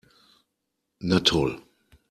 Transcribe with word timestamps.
Na 1.07 1.19
toll! 1.27 1.53